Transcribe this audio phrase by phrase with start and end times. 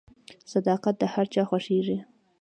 [0.51, 1.97] •صداقت د هر چا خوښیږي.